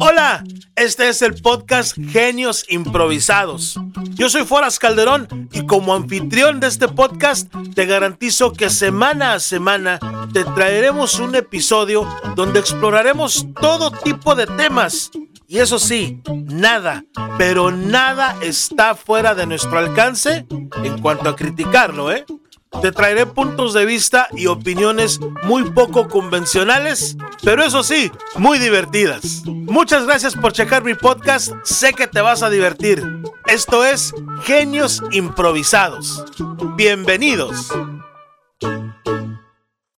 [0.00, 0.42] Hola,
[0.74, 3.78] este es el podcast Genios Improvisados.
[4.14, 9.40] Yo soy Foras Calderón y como anfitrión de este podcast te garantizo que semana a
[9.40, 10.00] semana
[10.32, 15.10] te traeremos un episodio donde exploraremos todo tipo de temas.
[15.46, 17.04] Y eso sí, nada,
[17.38, 20.46] pero nada está fuera de nuestro alcance
[20.82, 22.24] en cuanto a criticarlo, ¿eh?
[22.80, 29.42] Te traeré puntos de vista y opiniones muy poco convencionales, pero eso sí, muy divertidas.
[29.46, 33.22] Muchas gracias por checar mi podcast, sé que te vas a divertir.
[33.46, 36.24] Esto es Genios Improvisados.
[36.76, 37.68] Bienvenidos.